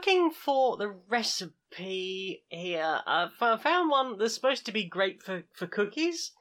looking 0.00 0.30
for 0.30 0.78
the 0.78 0.88
recipe 1.10 2.42
here. 2.48 3.00
I 3.06 3.28
f- 3.38 3.62
found 3.62 3.90
one 3.90 4.16
that's 4.16 4.34
supposed 4.34 4.64
to 4.64 4.72
be 4.72 4.84
great 4.84 5.22
for, 5.22 5.42
for 5.52 5.66
cookies. 5.66 6.32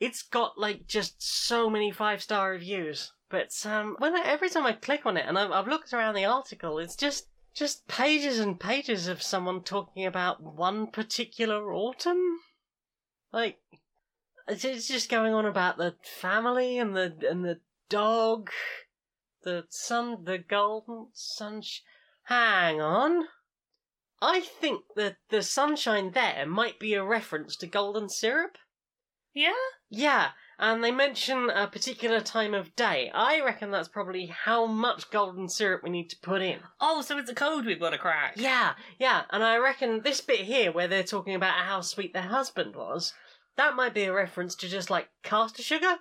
It's 0.00 0.22
got 0.22 0.58
like 0.58 0.86
just 0.86 1.22
so 1.22 1.68
many 1.68 1.92
five 1.92 2.22
star 2.22 2.52
reviews, 2.52 3.12
but 3.28 3.50
um, 3.66 3.96
when 3.98 4.16
I, 4.16 4.22
every 4.24 4.48
time 4.48 4.64
I 4.64 4.72
click 4.72 5.04
on 5.04 5.18
it 5.18 5.26
and 5.28 5.38
I've, 5.38 5.50
I've 5.52 5.68
looked 5.68 5.92
around 5.92 6.14
the 6.14 6.24
article, 6.24 6.78
it's 6.78 6.96
just 6.96 7.26
just 7.54 7.86
pages 7.86 8.38
and 8.38 8.58
pages 8.58 9.08
of 9.08 9.22
someone 9.22 9.62
talking 9.62 10.06
about 10.06 10.42
one 10.42 10.86
particular 10.86 11.70
autumn. 11.74 12.38
Like 13.30 13.58
it's 14.48 14.88
just 14.88 15.10
going 15.10 15.34
on 15.34 15.44
about 15.44 15.76
the 15.76 15.96
family 16.02 16.78
and 16.78 16.96
the 16.96 17.14
and 17.30 17.44
the 17.44 17.60
dog, 17.90 18.48
the 19.42 19.64
sun, 19.68 20.24
the 20.24 20.38
golden 20.38 21.08
sunshine. 21.12 21.82
Hang 22.24 22.80
on. 22.80 23.26
I 24.20 24.40
think 24.40 24.82
that 24.94 25.16
the 25.30 25.42
sunshine 25.42 26.12
there 26.12 26.46
might 26.46 26.78
be 26.78 26.94
a 26.94 27.04
reference 27.04 27.56
to 27.56 27.66
golden 27.66 28.08
syrup. 28.08 28.56
Yeah? 29.34 29.52
Yeah, 29.90 30.28
and 30.58 30.84
they 30.84 30.92
mention 30.92 31.50
a 31.50 31.66
particular 31.66 32.20
time 32.20 32.54
of 32.54 32.76
day. 32.76 33.10
I 33.12 33.40
reckon 33.40 33.70
that's 33.70 33.88
probably 33.88 34.26
how 34.26 34.66
much 34.66 35.10
golden 35.10 35.48
syrup 35.48 35.82
we 35.82 35.90
need 35.90 36.08
to 36.10 36.16
put 36.22 36.40
in. 36.42 36.60
Oh, 36.80 37.02
so 37.02 37.18
it's 37.18 37.30
a 37.30 37.34
code 37.34 37.66
we've 37.66 37.80
got 37.80 37.90
to 37.90 37.98
crack. 37.98 38.34
Yeah, 38.36 38.74
yeah, 38.98 39.22
and 39.30 39.42
I 39.42 39.56
reckon 39.56 40.02
this 40.02 40.20
bit 40.20 40.40
here 40.40 40.70
where 40.70 40.86
they're 40.86 41.02
talking 41.02 41.34
about 41.34 41.54
how 41.64 41.80
sweet 41.80 42.12
their 42.12 42.22
husband 42.22 42.76
was, 42.76 43.12
that 43.56 43.74
might 43.74 43.94
be 43.94 44.04
a 44.04 44.12
reference 44.12 44.54
to 44.56 44.68
just 44.68 44.88
like 44.90 45.08
caster 45.22 45.62
sugar. 45.62 45.96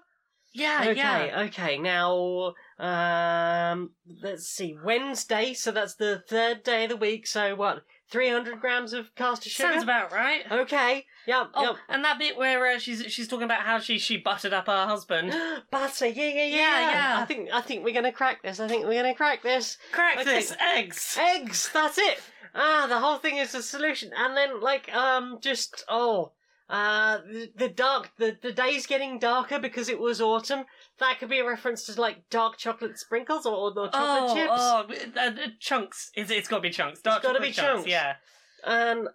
Yeah, 0.53 0.81
Okay, 0.89 0.95
yeah. 0.97 1.42
okay. 1.47 1.77
Now, 1.77 2.53
um, 2.81 3.91
let's 4.23 4.47
see. 4.47 4.75
Wednesday, 4.83 5.53
so 5.53 5.71
that's 5.71 5.93
the 5.95 6.23
third 6.27 6.63
day 6.63 6.85
of 6.85 6.89
the 6.89 6.97
week. 6.97 7.27
So 7.27 7.55
what? 7.55 7.83
Three 8.09 8.29
hundred 8.29 8.59
grams 8.59 8.91
of 8.91 9.13
caster 9.15 9.49
sugar. 9.49 9.71
Sounds 9.71 9.83
about 9.83 10.11
right. 10.11 10.41
okay. 10.51 11.05
Yep. 11.27 11.52
Oh, 11.53 11.61
yep. 11.61 11.75
and 11.87 12.03
that 12.03 12.17
bit 12.19 12.35
where 12.35 12.65
uh, 12.65 12.79
she's 12.79 13.05
she's 13.07 13.27
talking 13.27 13.45
about 13.45 13.61
how 13.61 13.79
she 13.79 13.99
she 13.99 14.17
buttered 14.17 14.52
up 14.52 14.65
her 14.67 14.85
husband. 14.85 15.31
Butter, 15.71 16.07
yeah, 16.07 16.23
yeah, 16.23 16.33
yeah, 16.33 16.45
Yeah, 16.45 16.91
yeah. 16.91 17.19
I 17.21 17.25
think 17.25 17.49
I 17.53 17.61
think 17.61 17.85
we're 17.85 17.93
gonna 17.93 18.11
crack 18.11 18.41
this. 18.41 18.59
I 18.59 18.67
think 18.67 18.85
we're 18.85 19.02
gonna 19.02 19.15
crack 19.15 19.43
this. 19.43 19.77
Crack 19.91 20.17
Okay. 20.17 20.25
this 20.25 20.53
eggs. 20.75 21.17
Eggs. 21.21 21.69
That's 21.73 21.97
it. 21.99 22.19
Ah, 22.53 22.87
the 22.89 22.99
whole 22.99 23.17
thing 23.17 23.37
is 23.37 23.55
a 23.55 23.61
solution. 23.63 24.11
And 24.17 24.35
then 24.35 24.59
like 24.59 24.93
um, 24.93 25.37
just 25.39 25.85
oh, 25.87 26.31
uh, 26.72 27.17
the, 27.30 27.52
the 27.53 27.67
dark 27.67 28.11
the 28.17 28.38
the 28.41 28.53
day's 28.53 28.88
getting 28.88 29.19
darker 29.19 29.59
because 29.59 29.89
it 29.89 30.00
was 30.00 30.22
autumn. 30.22 30.64
That 31.00 31.19
could 31.19 31.30
be 31.30 31.39
a 31.39 31.45
reference 31.45 31.83
to 31.88 32.00
like 32.00 32.30
dark 32.30 32.58
chocolate 32.58 32.97
sprinkles 32.97 33.45
or, 33.45 33.53
or 33.53 33.89
chocolate 33.89 33.91
oh, 33.94 34.33
chips. 34.33 34.52
oh, 34.55 35.22
uh, 35.22 35.25
uh, 35.27 35.47
chunks. 35.59 36.11
It's, 36.16 36.31
it's 36.31 36.47
got 36.47 36.58
to 36.58 36.61
be 36.61 36.69
chunks. 36.69 37.02
Dark 37.02 37.23
gotta 37.23 37.39
chocolate 37.39 37.49
be 37.49 37.53
chunks. 37.53 37.88
Yeah. 37.88 38.14
And 38.66 39.09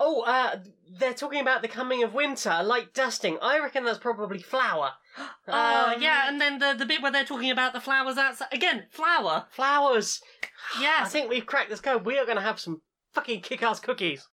oh, 0.00 0.22
uh, 0.22 0.56
they're 0.98 1.14
talking 1.14 1.40
about 1.40 1.62
the 1.62 1.68
coming 1.68 2.02
of 2.02 2.12
winter, 2.12 2.60
like 2.64 2.92
dusting. 2.92 3.38
I 3.40 3.60
reckon 3.60 3.84
that's 3.84 3.98
probably 3.98 4.40
flour. 4.40 4.90
Oh, 5.50 5.92
Um, 5.94 6.02
yeah, 6.02 6.28
and 6.28 6.40
then 6.40 6.58
the 6.58 6.74
the 6.76 6.86
bit 6.86 7.02
where 7.02 7.10
they're 7.10 7.24
talking 7.24 7.50
about 7.50 7.72
the 7.72 7.80
flowers 7.80 8.18
outside 8.18 8.48
again. 8.52 8.86
Flower. 8.90 9.46
flowers. 9.50 10.20
Yeah, 10.80 10.98
I 11.00 11.08
think 11.08 11.30
we've 11.30 11.46
cracked 11.46 11.70
this 11.70 11.80
code. 11.80 12.04
We 12.04 12.18
are 12.18 12.24
going 12.24 12.36
to 12.36 12.42
have 12.42 12.60
some 12.60 12.82
fucking 13.14 13.40
kick-ass 13.40 13.80
cookies. 13.80 14.28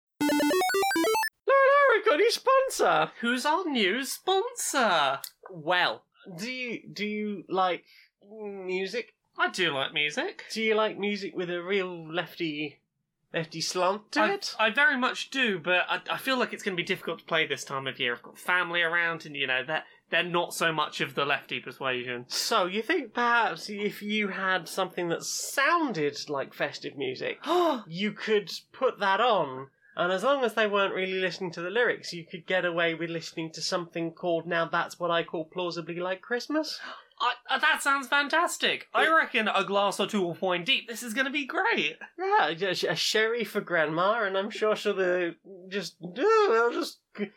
Got 2.05 2.15
any 2.15 2.29
sponsor? 2.29 3.11
Who's 3.21 3.45
our 3.45 3.65
new 3.65 4.05
sponsor? 4.05 5.19
Well, 5.49 6.03
do 6.37 6.51
you 6.51 6.81
do 6.91 7.05
you 7.05 7.43
like 7.49 7.85
music? 8.23 9.15
I 9.37 9.49
do 9.49 9.73
like 9.73 9.93
music. 9.93 10.45
Do 10.51 10.61
you 10.61 10.75
like 10.75 10.97
music 10.97 11.35
with 11.35 11.49
a 11.49 11.61
real 11.61 12.07
lefty 12.13 12.79
lefty 13.33 13.59
slant 13.59 14.11
to 14.13 14.21
I, 14.21 14.33
it? 14.33 14.55
I 14.59 14.69
very 14.69 14.97
much 14.97 15.29
do, 15.29 15.59
but 15.59 15.85
I, 15.89 16.01
I 16.11 16.17
feel 16.17 16.37
like 16.37 16.53
it's 16.53 16.63
going 16.63 16.75
to 16.77 16.81
be 16.81 16.87
difficult 16.87 17.19
to 17.19 17.25
play 17.25 17.45
this 17.45 17.63
time 17.63 17.87
of 17.87 17.99
year. 17.99 18.13
I've 18.13 18.23
got 18.23 18.37
family 18.37 18.81
around, 18.81 19.25
and 19.25 19.35
you 19.35 19.47
know 19.47 19.63
they're 19.65 19.83
they're 20.09 20.23
not 20.23 20.53
so 20.53 20.71
much 20.71 21.01
of 21.01 21.15
the 21.15 21.25
lefty 21.25 21.59
persuasion. 21.59 22.25
So 22.27 22.67
you 22.67 22.81
think 22.81 23.13
perhaps 23.13 23.69
if 23.69 24.03
you 24.03 24.27
had 24.29 24.67
something 24.67 25.09
that 25.09 25.23
sounded 25.23 26.29
like 26.29 26.53
festive 26.53 26.95
music, 26.95 27.39
you 27.87 28.11
could 28.11 28.51
put 28.71 28.99
that 28.99 29.19
on, 29.19 29.67
and 29.95 30.11
as 30.11 30.23
long 30.23 30.43
as 30.43 30.53
they 30.53 30.67
weren't 30.67 30.93
really 30.93 31.19
listening 31.19 31.51
to 31.51 31.61
the 31.61 31.69
lyrics, 31.69 32.13
you 32.13 32.25
could 32.25 32.45
get 32.45 32.65
away 32.65 32.93
with 32.93 33.09
listening 33.09 33.51
to 33.53 33.61
something 33.61 34.11
called 34.11 34.45
now 34.45 34.65
that's 34.65 34.99
what 34.99 35.11
I 35.11 35.23
call 35.23 35.45
plausibly 35.45 35.99
like 35.99 36.21
Christmas. 36.21 36.79
I, 37.19 37.33
uh, 37.49 37.59
that 37.59 37.81
sounds 37.81 38.07
fantastic. 38.07 38.87
I 38.93 39.07
reckon 39.07 39.47
a 39.47 39.63
glass 39.63 39.99
or 39.99 40.07
two 40.07 40.21
will 40.21 40.35
point 40.35 40.65
deep. 40.65 40.87
This 40.89 41.01
is 41.01 41.13
going 41.13 41.25
to 41.25 41.31
be 41.31 41.45
great. 41.45 41.97
Yeah, 42.19 42.49
a, 42.49 42.91
a 42.91 42.95
sherry 42.95 43.45
for 43.45 43.61
grandma, 43.61 44.23
and 44.23 44.37
I'm 44.37 44.49
sure 44.49 44.75
she'll 44.75 44.99
uh, 44.99 45.31
just 45.69 45.95
uh, 46.03 46.71
just 46.73 46.99
g- 47.17 47.31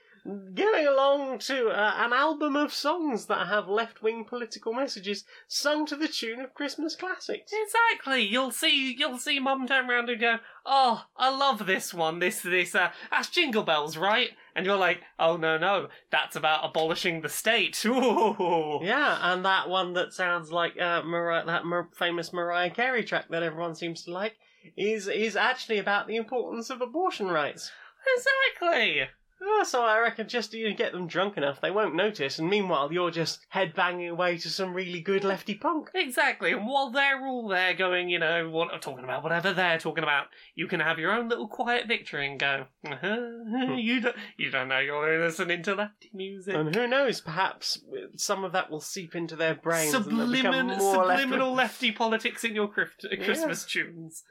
getting 0.55 0.87
along 0.87 1.39
to 1.39 1.69
uh, 1.69 1.95
an 1.97 2.13
album 2.13 2.57
of 2.57 2.73
songs 2.73 3.27
that 3.27 3.47
have 3.47 3.69
left 3.69 4.03
wing 4.03 4.25
political 4.25 4.73
messages 4.73 5.25
sung 5.47 5.87
to 5.87 5.97
the 5.97 6.09
tune 6.09 6.41
of 6.41 6.55
Christmas 6.55 6.95
classics. 6.95 7.53
Exactly. 7.53 8.23
You'll 8.23 8.51
see. 8.51 8.95
You'll 8.99 9.19
see. 9.19 9.39
Mum 9.39 9.67
turn 9.67 9.89
around 9.89 10.11
and 10.11 10.21
go, 10.21 10.39
"Oh, 10.67 11.05
I 11.17 11.31
love 11.31 11.67
this 11.67 11.95
one. 11.95 12.19
This, 12.19 12.41
this. 12.41 12.75
Uh, 12.75 12.91
that's 13.11 13.29
Jingle 13.31 13.63
Bells, 13.63 13.97
right?" 13.97 14.31
And 14.55 14.67
you're 14.67 14.77
like, 14.77 15.01
"Oh 15.19 15.37
no, 15.37 15.57
no, 15.57 15.89
that's 16.11 16.37
about 16.37 16.69
abolishing 16.69 17.21
the 17.21 17.29
state." 17.29 17.83
Ooh. 17.87 18.81
Yeah, 18.83 19.19
and 19.33 19.45
that 19.45 19.69
one 19.69 19.95
that 19.95 20.13
sounds 20.13 20.53
like 20.53 20.79
uh, 20.81 21.03
Mariah, 21.03 21.47
that 21.47 21.65
Mar- 21.65 21.89
famous 21.95 22.33
Mariah 22.33 22.71
Carey 22.71 23.05
track 23.05 23.27
that 23.31 23.43
everyone 23.43 23.75
seems 23.75 24.03
to 24.05 24.13
like 24.13 24.35
is 24.77 25.09
is 25.09 25.37
actually 25.37 25.79
about 25.79 26.07
the 26.07 26.17
importance 26.17 26.71
of 26.71 26.83
abortion 26.83 27.29
rights. 27.29 27.71
Exactly. 28.17 29.09
Oh, 29.41 29.65
so 29.65 29.83
I 29.83 30.01
reckon 30.01 30.29
just 30.29 30.53
you 30.53 30.75
get 30.75 30.93
them 30.93 31.07
drunk 31.07 31.37
enough, 31.37 31.61
they 31.61 31.71
won't 31.71 31.95
notice, 31.95 32.39
and 32.39 32.51
meanwhile 32.51 32.93
you're 32.93 33.11
just 33.11 33.41
headbanging 33.55 34.11
away 34.11 34.37
to 34.39 34.51
some 34.51 34.75
really 34.75 35.01
good 35.01 35.23
lefty 35.25 35.55
punk. 35.55 35.91
Exactly. 35.95 36.53
And 36.53 36.67
while 36.67 36.91
they're 36.91 37.25
all 37.25 37.49
there 37.49 37.75
going, 37.75 38.09
you 38.09 38.19
know, 38.19 38.51
what, 38.51 38.81
talking 38.83 39.05
about 39.05 39.23
whatever 39.23 39.53
they're 39.53 39.79
talking 39.79 40.05
about, 40.05 40.27
you 40.55 40.67
can 40.67 40.81
have 40.81 40.99
your 40.99 41.13
own 41.13 41.29
little 41.29 41.49
quiet 41.49 41.87
victory 41.87 42.27
and 42.27 42.39
go, 42.39 42.67
uh-huh, 42.85 43.17
you 43.77 44.01
don't, 44.01 44.17
you 44.37 44.51
don't 44.51 44.69
know 44.69 44.79
you're 44.79 45.25
listening 45.25 45.63
to 45.63 45.75
lefty 45.75 46.11
music. 46.13 46.55
And 46.55 46.75
who 46.75 46.89
knows, 46.89 47.21
perhaps 47.21 47.81
some 48.17 48.45
of 48.45 48.53
that 48.53 48.71
will 48.71 48.81
seep 48.81 49.15
into 49.15 49.37
their 49.37 49.55
brains 49.55 49.95
Sublimin, 49.95 50.79
more 50.79 50.95
subliminal 50.95 51.53
left. 51.53 51.75
lefty 51.75 51.93
politics 51.93 52.45
in 52.45 52.55
your 52.55 52.69
Christ- 52.69 53.07
Christmas 53.25 53.65
tunes. 53.65 54.25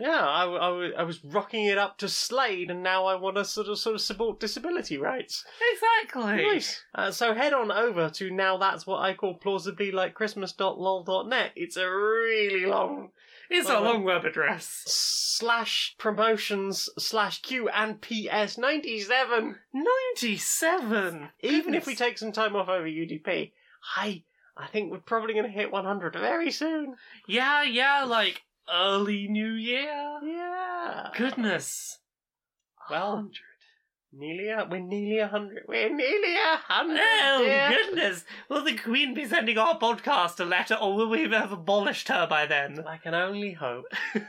Yeah, 0.00 0.20
I 0.24 1.02
was 1.02 1.24
rocking 1.24 1.64
it 1.66 1.78
up 1.78 1.98
to 1.98 2.08
Slade, 2.08 2.70
and 2.70 2.82
now 2.82 3.06
I 3.06 3.14
want 3.16 3.36
to 3.36 3.44
sort 3.44 3.68
of 3.68 3.78
sort 3.78 3.94
of 3.94 4.00
support 4.00 4.40
disability 4.54 4.98
rights. 4.98 5.44
Exactly. 5.72 6.44
Nice. 6.46 6.82
Uh, 6.94 7.10
so 7.10 7.34
head 7.34 7.52
on 7.52 7.70
over 7.72 8.10
to 8.10 8.30
now 8.30 8.58
that's 8.58 8.86
what 8.86 9.00
I 9.00 9.14
call 9.14 9.34
plausibly 9.34 9.90
like 9.92 10.14
Christmas.lol.net. 10.14 11.52
It's 11.56 11.76
a 11.76 11.88
really 11.88 12.66
long 12.66 13.10
It's 13.50 13.68
a 13.68 13.80
long 13.80 14.04
web 14.04 14.24
address. 14.24 14.82
slash 14.86 15.94
promotions 15.98 16.88
slash 16.98 17.40
Q 17.42 17.68
and 17.68 18.00
PS 18.00 18.58
ninety 18.58 19.00
seven. 19.00 19.56
97. 19.72 21.28
Even 21.40 21.74
if 21.74 21.86
we 21.86 21.94
take 21.94 22.18
some 22.18 22.32
time 22.32 22.54
off 22.56 22.68
over 22.68 22.86
UDP, 22.86 23.52
I 23.96 24.22
I 24.56 24.66
think 24.66 24.90
we're 24.92 24.98
probably 24.98 25.32
going 25.32 25.46
to 25.46 25.50
hit 25.50 25.72
one 25.72 25.84
hundred 25.86 26.12
very 26.14 26.50
soon. 26.50 26.96
Yeah, 27.26 27.62
yeah, 27.62 28.04
like 28.04 28.42
early 28.72 29.26
new 29.28 29.52
year. 29.52 30.18
Yeah. 30.22 31.08
Goodness. 31.16 31.98
Well, 32.90 33.12
100. 33.14 33.32
Nearly 34.14 34.48
a, 34.50 34.68
we're 34.70 34.80
nearly 34.80 35.20
a 35.20 35.28
hundred. 35.28 35.64
We're 35.66 35.88
nearly 35.88 36.34
a 36.34 36.56
hundred. 36.68 37.00
Oh, 37.00 37.42
dear. 37.42 37.70
goodness. 37.70 38.26
Will 38.50 38.62
the 38.62 38.76
Queen 38.76 39.14
be 39.14 39.24
sending 39.24 39.56
our 39.56 39.78
podcast 39.78 40.38
a 40.38 40.44
letter, 40.44 40.74
or 40.74 40.94
will 40.94 41.08
we 41.08 41.22
have 41.30 41.50
abolished 41.50 42.08
her 42.08 42.26
by 42.26 42.44
then? 42.44 42.84
I 42.86 42.98
can 42.98 43.14
only 43.14 43.54
hope. 43.54 43.86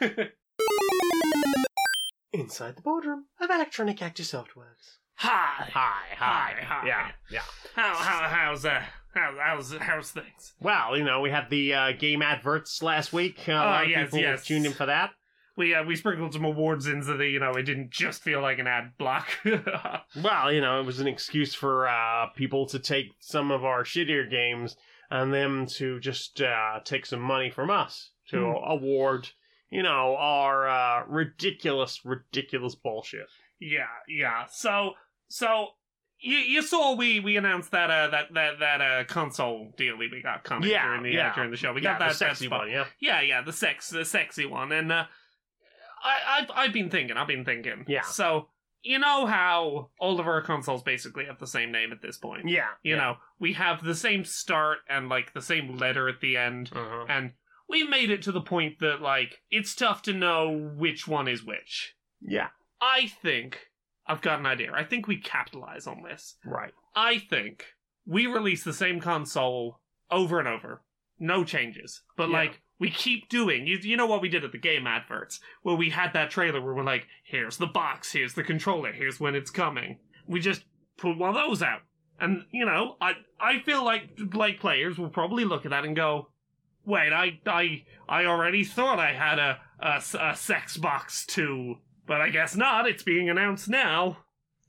Inside 2.31 2.77
the 2.77 2.81
boardroom 2.81 3.25
of 3.41 3.49
Electronic 3.49 4.01
Actor 4.01 4.23
Softworks. 4.23 4.99
Hi. 5.15 5.69
Hi, 5.73 5.93
hi, 6.17 6.53
hi. 6.65 6.87
Yeah, 6.87 7.11
yeah. 7.29 7.41
How, 7.75 7.93
how, 7.93 8.29
how's, 8.29 8.65
uh, 8.65 8.81
how, 9.13 9.35
how's, 9.37 9.73
how's 9.73 10.11
things? 10.11 10.53
Well, 10.61 10.97
you 10.97 11.03
know, 11.03 11.19
we 11.19 11.29
had 11.29 11.49
the 11.49 11.73
uh, 11.73 11.91
game 11.91 12.21
adverts 12.21 12.81
last 12.81 13.11
week. 13.11 13.49
Uh, 13.49 13.51
a 13.51 13.55
lot 13.55 13.83
of 13.83 13.89
yes, 13.89 14.05
people 14.05 14.19
yes. 14.19 14.45
tuned 14.45 14.65
in 14.65 14.71
for 14.71 14.85
that. 14.85 15.11
We, 15.55 15.75
uh, 15.75 15.83
we 15.83 15.95
sprinkled 15.95 16.33
some 16.33 16.45
awards 16.45 16.87
in 16.87 17.03
so 17.03 17.15
that, 17.17 17.27
you 17.27 17.39
know, 17.39 17.51
it 17.51 17.63
didn't 17.63 17.91
just 17.91 18.23
feel 18.23 18.41
like 18.41 18.59
an 18.59 18.67
ad 18.67 18.93
block. 18.97 19.27
Well, 20.21 20.51
you 20.51 20.61
know, 20.61 20.79
it 20.79 20.85
was 20.85 20.99
an 20.99 21.07
excuse 21.07 21.53
for 21.53 21.87
uh, 21.87 22.27
people 22.35 22.65
to 22.67 22.79
take 22.79 23.07
some 23.19 23.51
of 23.51 23.63
our 23.63 23.83
shittier 23.83 24.29
games 24.29 24.75
and 25.09 25.33
them 25.33 25.65
to 25.77 25.99
just 25.99 26.41
uh, 26.41 26.79
take 26.83 27.05
some 27.05 27.21
money 27.21 27.49
from 27.49 27.69
us 27.69 28.11
to 28.29 28.37
Hmm. 28.39 28.71
award, 28.71 29.29
you 29.69 29.83
know, 29.83 30.15
our 30.17 30.67
uh, 30.67 31.03
ridiculous, 31.07 32.01
ridiculous 32.03 32.73
bullshit. 32.75 33.27
Yeah, 33.59 33.85
yeah. 34.07 34.45
So, 34.49 34.93
so 35.29 35.69
you 36.19 36.37
you 36.37 36.61
saw 36.61 36.95
we 36.95 37.19
we 37.19 37.37
announced 37.37 37.71
that 37.71 37.89
uh 37.91 38.07
that 38.09 38.33
that 38.33 38.59
that 38.59 38.81
uh 38.81 39.03
console 39.05 39.73
deal 39.77 39.97
we 39.97 40.21
got 40.21 40.43
coming 40.43 40.69
Yeah, 40.69 40.85
during 40.87 41.03
the 41.03 41.11
yeah. 41.11 41.31
uh, 41.31 41.35
during 41.35 41.51
the 41.51 41.57
show. 41.57 41.73
We 41.73 41.81
yeah, 41.81 41.93
got 41.93 41.99
that 41.99 42.09
the 42.09 42.15
sexy 42.15 42.47
one, 42.47 42.69
yeah. 42.69 42.85
Yeah, 42.99 43.21
yeah, 43.21 43.41
the 43.41 43.51
sex 43.53 43.89
the 43.89 44.05
sexy 44.05 44.45
one, 44.45 44.71
and 44.71 44.91
uh, 44.91 45.05
I, 46.03 46.39
I've, 46.39 46.51
I've 46.53 46.73
been 46.73 46.89
thinking, 46.89 47.17
I've 47.17 47.27
been 47.27 47.45
thinking. 47.45 47.85
Yeah. 47.87 48.01
So, 48.01 48.49
you 48.83 48.99
know 48.99 49.25
how 49.25 49.89
all 49.99 50.19
of 50.19 50.27
our 50.27 50.41
consoles 50.41 50.83
basically 50.83 51.25
have 51.25 51.39
the 51.39 51.47
same 51.47 51.71
name 51.71 51.91
at 51.93 52.01
this 52.01 52.17
point? 52.17 52.49
Yeah. 52.49 52.67
You 52.83 52.97
know, 52.97 53.15
we 53.39 53.53
have 53.53 53.83
the 53.83 53.95
same 53.95 54.25
start 54.25 54.79
and, 54.89 55.07
like, 55.07 55.33
the 55.33 55.41
same 55.41 55.77
letter 55.77 56.09
at 56.09 56.19
the 56.19 56.35
end. 56.35 56.69
Uh-huh. 56.75 57.05
And 57.07 57.31
we've 57.69 57.89
made 57.89 58.09
it 58.09 58.21
to 58.23 58.33
the 58.33 58.41
point 58.41 58.79
that, 58.81 59.01
like, 59.01 59.41
it's 59.49 59.73
tough 59.73 60.01
to 60.03 60.13
know 60.13 60.73
which 60.75 61.07
one 61.07 61.29
is 61.29 61.45
which. 61.45 61.95
Yeah. 62.21 62.49
I 62.81 63.07
think 63.21 63.69
I've 64.05 64.21
got 64.21 64.39
an 64.39 64.45
idea. 64.45 64.71
I 64.75 64.83
think 64.83 65.07
we 65.07 65.17
capitalize 65.17 65.87
on 65.87 66.03
this. 66.03 66.35
Right. 66.43 66.73
I 66.93 67.19
think 67.19 67.63
we 68.05 68.27
release 68.27 68.65
the 68.65 68.73
same 68.73 68.99
console 68.99 69.79
over 70.11 70.39
and 70.39 70.47
over. 70.47 70.81
No 71.19 71.45
changes. 71.45 72.01
But 72.17 72.29
Yeah. 72.29 72.37
like 72.37 72.61
we 72.79 72.89
keep 72.89 73.29
doing 73.29 73.67
you, 73.67 73.77
you 73.81 73.97
know 73.97 74.05
what 74.07 74.21
we 74.21 74.29
did 74.29 74.43
at 74.43 74.51
the 74.51 74.57
game 74.57 74.87
adverts 74.87 75.39
where 75.61 75.75
we 75.75 75.89
had 75.89 76.13
that 76.13 76.31
trailer 76.31 76.61
where 76.61 76.73
we're 76.73 76.83
like, 76.83 77.07
here's 77.23 77.57
the 77.57 77.67
box, 77.67 78.11
here's 78.11 78.33
the 78.33 78.43
controller, 78.43 78.91
here's 78.91 79.19
when 79.19 79.35
it's 79.35 79.51
coming. 79.51 79.99
We 80.27 80.39
just 80.39 80.63
put 80.97 81.17
one 81.17 81.29
of 81.29 81.35
those 81.35 81.61
out. 81.61 81.81
And 82.19 82.45
you 82.51 82.65
know, 82.65 82.95
I 83.01 83.13
I 83.39 83.59
feel 83.59 83.83
like 83.83 84.17
like 84.33 84.59
players 84.59 84.97
will 84.97 85.09
probably 85.09 85.45
look 85.45 85.65
at 85.65 85.71
that 85.71 85.85
and 85.85 85.95
go, 85.95 86.29
Wait, 86.85 87.11
I 87.13 87.39
I 87.45 87.83
I 88.07 88.25
already 88.25 88.63
thought 88.63 88.99
I 88.99 89.13
had 89.13 89.39
a 89.39 89.59
a, 89.79 90.01
a 90.19 90.35
sex 90.35 90.77
box 90.77 91.25
too, 91.25 91.75
but 92.05 92.21
I 92.21 92.29
guess 92.29 92.55
not. 92.55 92.87
It's 92.87 93.03
being 93.03 93.29
announced 93.29 93.69
now. 93.69 94.17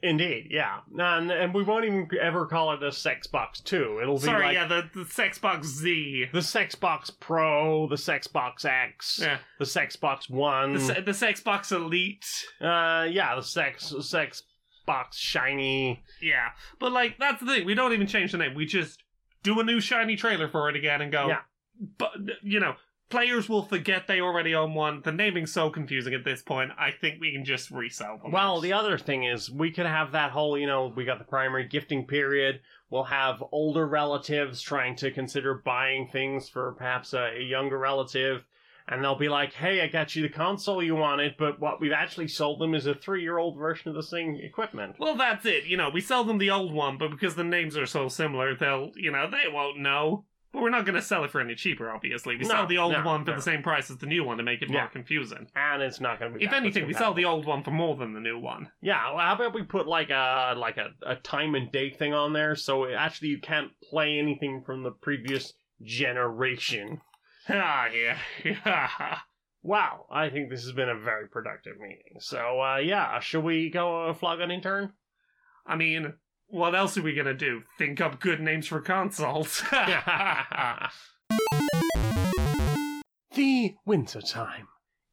Indeed, 0.07 0.49
yeah. 0.51 0.81
And, 0.99 1.31
and 1.31 1.55
we 1.55 1.63
won't 1.63 1.87
even 1.87 2.07
ever 2.21 2.45
call 2.45 2.73
it 2.75 2.83
a 2.83 2.93
Sex 2.93 3.27
Box 3.27 3.61
2. 3.61 4.01
It'll 4.03 4.17
be 4.17 4.21
Sorry, 4.25 4.45
like 4.45 4.55
yeah, 4.55 4.67
the 4.67 4.89
the 4.95 5.07
sex 5.11 5.39
box 5.39 5.67
Z. 5.67 6.27
the 6.31 6.43
Sex 6.43 6.75
Box 6.75 7.09
Pro, 7.09 7.89
the 7.89 7.97
Sex 7.97 8.27
Box 8.27 8.67
X, 8.67 9.21
Yeah. 9.23 9.39
the 9.59 9.65
Sex 9.65 9.97
Box 9.97 10.29
1. 10.29 10.75
The, 10.75 10.81
se- 10.81 11.01
the 11.07 11.15
sex 11.15 11.41
box 11.41 11.73
elite. 11.73 12.27
uh, 12.61 13.07
yeah, 13.11 13.35
the 13.35 13.43
Sex 13.43 13.95
Sex 14.01 14.43
Box 14.87 15.17
Shiny. 15.17 16.03
Yeah. 16.21 16.49
But 16.79 16.93
like 16.93 17.17
that's 17.19 17.41
the 17.41 17.47
thing. 17.47 17.65
We 17.65 17.75
don't 17.75 17.95
even 17.95 18.07
change 18.07 18.33
the 18.33 18.39
name. 18.39 18.55
We 18.55 18.67
just 18.67 19.03
do 19.43 19.59
a 19.59 19.65
new 19.65 19.81
shiny 19.81 20.17
trailer 20.17 20.49
for 20.49 20.69
it 20.69 20.77
again 20.77 21.01
and 21.01 21.11
go. 21.11 21.29
Yeah. 21.29 21.41
But 21.97 22.11
you 22.43 22.61
know, 22.61 22.75
players 23.11 23.49
will 23.49 23.65
forget 23.65 24.07
they 24.07 24.21
already 24.21 24.55
own 24.55 24.75
one. 24.75 25.03
The 25.05 25.13
naming's 25.13 25.53
so 25.53 25.71
confusing 25.71 26.15
at 26.15 26.25
this 26.25 26.43
point. 26.43 26.73
I 26.79 26.91
think 26.91 27.21
we 27.21 27.33
can 27.33 27.45
just 27.45 27.71
resell 27.71 28.19
them. 28.19 28.33
Well, 28.33 28.61
the 28.61 28.73
other 28.73 28.99
thing 28.99 29.25
is, 29.25 29.51
we 29.51 29.71
could 29.71 29.87
have 29.87 30.13
that 30.13 30.31
whole, 30.31 30.59
you 30.59 30.67
know, 30.67 30.93
we 30.95 31.05
got 31.05 31.19
the 31.19 31.25
primary 31.25 31.67
gifting 31.69 32.07
period. 32.07 32.61
We'll 32.91 33.05
have 33.05 33.43
older 33.53 33.87
relatives 33.87 34.61
trying 34.61 34.97
to 34.97 35.11
consider 35.11 35.55
buying 35.55 36.09
things 36.09 36.49
for 36.49 36.73
perhaps 36.73 37.13
a, 37.13 37.37
a 37.37 37.43
younger 37.43 37.79
relative. 37.79 38.45
And 38.87 39.03
they'll 39.03 39.17
be 39.17 39.31
like, 39.31 39.55
hey, 39.55 39.81
I 39.81 39.87
got 39.87 40.15
you 40.15 40.23
the 40.23 40.29
console 40.29 40.83
you 40.83 40.95
wanted, 40.95 41.37
but 41.39 41.59
what 41.59 41.81
we've 41.81 41.93
actually 41.93 42.29
sold 42.29 42.61
them 42.61 42.75
is 42.75 42.85
a 42.85 42.95
three 42.95 43.23
year 43.23 43.39
old 43.39 43.57
version 43.57 43.89
of 43.89 43.95
the 43.95 44.03
same 44.03 44.39
equipment. 44.43 44.97
Well, 44.99 45.17
that's 45.17 45.47
it. 45.47 45.65
You 45.65 45.79
know, 45.79 45.89
we 45.89 46.03
sell 46.03 46.23
them 46.23 46.37
the 46.37 46.51
old 46.51 46.73
one, 46.75 46.99
but 46.99 47.11
because 47.11 47.35
the 47.35 47.45
names 47.45 47.79
are 47.79 47.87
so 47.87 48.09
similar, 48.09 48.55
they'll, 48.55 48.91
you 48.95 49.11
know, 49.11 49.31
they 49.31 49.51
won't 49.51 49.79
know. 49.79 50.27
But 50.55 50.63
we're 50.63 50.71
not 50.71 50.87
going 50.87 50.95
to 50.95 51.03
sell 51.03 51.25
it 51.25 51.33
for 51.33 51.41
any 51.41 51.57
cheaper, 51.57 51.91
obviously. 51.91 52.37
We 52.37 52.43
No, 52.45 52.49
sell 52.49 52.67
the 52.69 52.79
old 52.79 52.93
no, 52.93 53.03
one 53.03 53.25
for 53.25 53.33
no. 53.33 53.37
the 53.39 53.43
same 53.43 53.61
price 53.61 53.91
as 53.91 53.97
the 53.99 54.07
new 54.07 54.23
one 54.23 54.37
to 54.37 54.45
make 54.45 54.63
it 54.63 54.71
more 54.71 54.83
Yeah. 54.83 54.87
confusing. 54.87 55.49
And 55.57 55.83
it's 55.83 56.01
not 56.01 56.21
going 56.21 56.33
to 56.33 56.39
be 56.39 56.45
If 56.45 56.53
anything, 56.53 56.87
we 56.87 56.95
sell 56.95 57.13
the 57.13 57.25
old 57.25 57.45
one 57.45 57.65
for 57.65 57.73
more 57.73 57.97
than 57.97 58.15
the 58.15 58.21
new 58.21 58.39
one. 58.39 58.71
Yeah, 58.81 59.11
well, 59.11 59.19
how 59.19 59.35
about 59.35 59.53
we 59.53 59.65
put 59.65 59.89
like 59.89 60.11
a 60.11 60.55
like 60.57 60.77
a, 60.77 60.91
a 61.05 61.17
time 61.17 61.57
and 61.57 61.73
date 61.73 61.99
thing 61.99 62.15
on 62.15 62.33
there, 62.33 62.55
so 62.55 62.85
it, 62.85 62.95
actually 62.95 63.29
you 63.31 63.41
can't 63.41 63.73
play 63.91 64.17
anything 64.19 64.63
from 64.65 64.85
the 64.85 64.93
previous 64.93 65.53
generation. 65.83 67.01
Ah, 67.49 67.89
yeah. 67.89 69.19
Wow, 69.63 70.05
I 70.11 70.29
think 70.29 70.51
this 70.51 70.63
has 70.65 70.73
been 70.73 70.89
a 70.91 70.95
very 70.99 71.27
productive 71.27 71.79
meeting. 71.81 72.19
So, 72.21 72.61
uh, 72.61 72.77
yeah, 72.77 73.19
should 73.21 73.43
we 73.45 73.71
go 73.71 74.09
uh, 74.09 74.13
flog 74.15 74.41
an 74.41 74.51
intern? 74.51 74.93
I 75.67 75.77
mean, 75.77 76.13
what 76.55 76.75
else 76.75 76.97
are 76.97 77.03
we 77.03 77.13
gonna 77.13 77.35
do? 77.35 77.65
Think 77.79 78.01
up 78.01 78.21
good 78.21 78.41
names 78.41 78.69
for 78.69 78.81
consoles? 78.81 79.61
the 83.35 83.75
winter 83.85 84.21
time. 84.21 84.69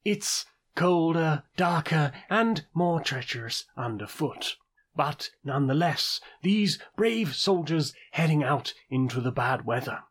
It's 0.05 0.45
colder, 0.75 1.41
darker, 1.57 2.11
and 2.29 2.67
more 2.75 3.01
treacherous 3.01 3.65
underfoot. 3.75 4.57
But 4.95 5.31
nonetheless, 5.43 6.21
these 6.43 6.77
brave 6.95 7.33
soldiers 7.35 7.95
heading 8.11 8.43
out 8.43 8.75
into 8.91 9.19
the 9.19 9.31
bad 9.31 9.65
weather. 9.65 10.01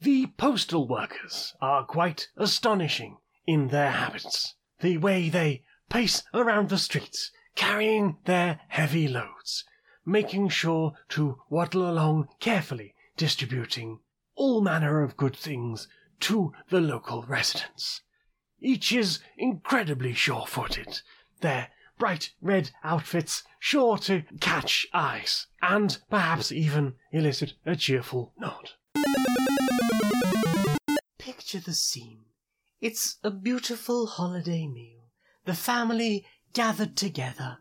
The 0.00 0.28
postal 0.38 0.88
workers 0.88 1.54
are 1.60 1.84
quite 1.84 2.28
astonishing 2.38 3.18
in 3.46 3.68
their 3.68 3.90
habits. 3.90 4.54
The 4.80 4.96
way 4.96 5.28
they 5.28 5.64
pace 5.90 6.22
around 6.32 6.70
the 6.70 6.78
streets, 6.78 7.32
carrying 7.54 8.16
their 8.24 8.60
heavy 8.68 9.08
loads, 9.08 9.64
making 10.08 10.48
sure 10.48 10.94
to 11.10 11.38
waddle 11.50 11.88
along 11.88 12.28
carefully, 12.40 12.94
distributing 13.16 14.00
all 14.34 14.62
manner 14.62 15.02
of 15.02 15.16
good 15.16 15.36
things 15.36 15.86
to 16.20 16.52
the 16.70 16.80
local 16.80 17.22
residents. 17.24 18.00
Each 18.60 18.90
is 18.90 19.20
incredibly 19.36 20.14
sure 20.14 20.46
footed, 20.46 21.02
their 21.40 21.68
bright 21.98 22.30
red 22.40 22.70
outfits 22.82 23.42
sure 23.58 23.98
to 23.98 24.22
catch 24.40 24.86
eyes, 24.94 25.46
and 25.60 25.98
perhaps 26.08 26.50
even 26.50 26.94
elicit 27.12 27.54
a 27.66 27.76
cheerful 27.76 28.32
nod. 28.38 28.70
Picture 31.18 31.60
the 31.60 31.74
scene. 31.74 32.24
It's 32.80 33.18
a 33.22 33.30
beautiful 33.30 34.06
holiday 34.06 34.66
meal. 34.66 35.10
The 35.44 35.54
family 35.54 36.24
gathered 36.54 36.96
together. 36.96 37.58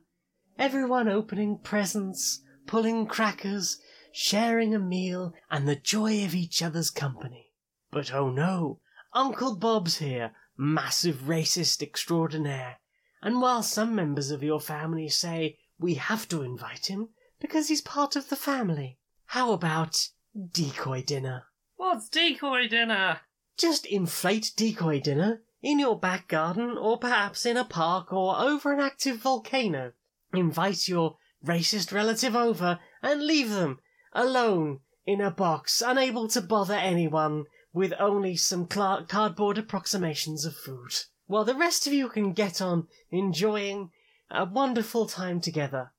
Everyone 0.59 1.07
opening 1.07 1.59
presents, 1.59 2.41
pulling 2.65 3.05
crackers, 3.05 3.79
sharing 4.11 4.73
a 4.73 4.79
meal, 4.79 5.33
and 5.51 5.67
the 5.67 5.75
joy 5.75 6.25
of 6.25 6.33
each 6.33 6.63
other's 6.63 6.89
company. 6.89 7.51
But 7.91 8.11
oh 8.11 8.31
no, 8.31 8.79
Uncle 9.13 9.55
Bob's 9.55 9.99
here, 9.99 10.31
massive 10.57 11.27
racist 11.27 11.83
extraordinaire. 11.83 12.77
And 13.21 13.39
while 13.39 13.61
some 13.61 13.93
members 13.93 14.31
of 14.31 14.41
your 14.41 14.59
family 14.59 15.09
say 15.09 15.59
we 15.77 15.93
have 15.93 16.27
to 16.29 16.41
invite 16.41 16.87
him 16.87 17.09
because 17.39 17.67
he's 17.67 17.81
part 17.81 18.15
of 18.15 18.29
the 18.29 18.35
family, 18.35 18.97
how 19.25 19.51
about 19.51 20.09
decoy 20.51 21.03
dinner? 21.03 21.43
What's 21.75 22.09
decoy 22.09 22.67
dinner? 22.67 23.21
Just 23.57 23.85
inflate 23.85 24.53
decoy 24.55 25.01
dinner 25.01 25.43
in 25.61 25.77
your 25.77 25.99
back 25.99 26.27
garden 26.27 26.77
or 26.77 26.97
perhaps 26.97 27.45
in 27.45 27.57
a 27.57 27.63
park 27.63 28.11
or 28.11 28.39
over 28.39 28.73
an 28.73 28.79
active 28.79 29.17
volcano. 29.17 29.93
Invite 30.33 30.87
your 30.87 31.17
racist 31.45 31.91
relative 31.91 32.35
over 32.35 32.79
and 33.01 33.25
leave 33.25 33.49
them 33.49 33.79
alone 34.13 34.81
in 35.05 35.21
a 35.21 35.31
box, 35.31 35.81
unable 35.81 36.27
to 36.27 36.41
bother 36.41 36.73
anyone 36.73 37.45
with 37.73 37.93
only 37.99 38.35
some 38.35 38.67
cla- 38.67 39.05
cardboard 39.07 39.57
approximations 39.57 40.45
of 40.45 40.55
food. 40.55 40.93
While 41.27 41.45
the 41.45 41.55
rest 41.55 41.87
of 41.87 41.93
you 41.93 42.09
can 42.09 42.33
get 42.33 42.61
on 42.61 42.87
enjoying 43.11 43.91
a 44.29 44.45
wonderful 44.45 45.07
time 45.07 45.39
together. 45.39 45.93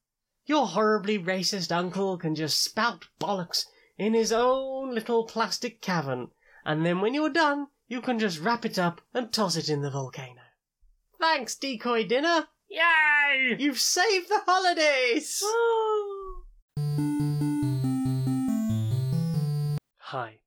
Your 0.45 0.67
horribly 0.67 1.19
racist 1.19 1.73
uncle 1.73 2.19
can 2.19 2.35
just 2.35 2.63
spout 2.63 3.07
bollocks 3.21 3.65
in 3.97 4.15
his 4.15 4.33
own 4.33 4.95
little 4.95 5.25
plastic 5.25 5.81
cavern 5.81 6.31
and 6.69 6.85
then 6.85 7.01
when 7.01 7.15
you're 7.15 7.31
done, 7.31 7.69
you 7.87 8.03
can 8.03 8.19
just 8.19 8.41
wrap 8.41 8.67
it 8.67 8.79
up 8.79 9.01
and 9.15 9.33
toss 9.33 9.57
it 9.57 9.71
in 9.71 9.81
the 9.81 9.91
volcano. 9.91 10.43
Thanks, 11.19 11.57
decoy 11.57 12.07
dinner. 12.07 12.49
Yay! 12.71 13.57
You've 13.59 13.81
saved 13.81 14.29
the 14.29 14.43
holidays. 14.47 15.43
Hi. 19.99 20.41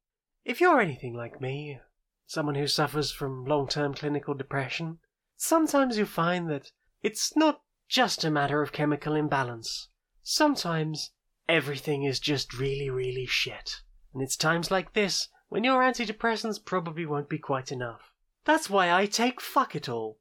If 0.46 0.62
you're 0.62 0.80
anything 0.80 1.16
like 1.16 1.42
me, 1.42 1.80
someone 2.28 2.56
who 2.56 2.68
suffers 2.68 3.12
from 3.12 3.46
long-term 3.46 3.96
clinical 3.96 4.34
depression, 4.34 5.00
sometimes 5.36 5.98
you 5.98 6.06
find 6.06 6.50
that 6.50 6.72
it's 7.02 7.36
not 7.36 7.62
just 7.88 8.24
a 8.24 8.32
matter 8.32 8.62
of 8.62 8.72
chemical 8.72 9.16
imbalance. 9.16 9.90
Sometimes 10.22 11.12
everything 11.50 12.04
is 12.04 12.20
just 12.20 12.58
really, 12.58 12.90
really 12.90 13.26
shit. 13.26 13.82
And 14.14 14.22
it's 14.22 14.38
times 14.38 14.70
like 14.70 14.94
this 14.94 15.28
when 15.50 15.64
your 15.64 15.82
antidepressants 15.82 16.64
probably 16.64 17.06
won't 17.06 17.30
be 17.30 17.40
quite 17.40 17.72
enough. 17.72 18.12
That's 18.46 18.70
why 18.70 18.92
I 18.92 19.08
take 19.08 19.42
fuck 19.42 19.76
it 19.76 19.90
all. 19.90 20.20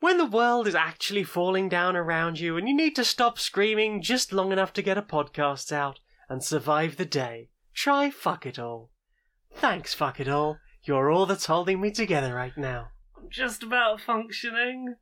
When 0.00 0.16
the 0.16 0.26
world 0.26 0.68
is 0.68 0.76
actually 0.76 1.24
falling 1.24 1.68
down 1.68 1.96
around 1.96 2.38
you 2.38 2.56
and 2.56 2.68
you 2.68 2.76
need 2.76 2.94
to 2.96 3.04
stop 3.04 3.36
screaming 3.36 4.00
just 4.00 4.32
long 4.32 4.52
enough 4.52 4.72
to 4.74 4.82
get 4.82 4.96
a 4.96 5.02
podcast 5.02 5.72
out 5.72 5.98
and 6.28 6.42
survive 6.42 6.96
the 6.96 7.04
day, 7.04 7.48
try 7.74 8.08
fuck 8.08 8.46
it 8.46 8.60
all. 8.60 8.90
Thanks, 9.52 9.94
fuck 9.94 10.20
it 10.20 10.28
all. 10.28 10.58
You're 10.84 11.10
all 11.10 11.26
that's 11.26 11.46
holding 11.46 11.80
me 11.80 11.90
together 11.90 12.32
right 12.32 12.56
now. 12.56 12.90
I'm 13.16 13.28
just 13.28 13.64
about 13.64 14.00
functioning. 14.00 14.94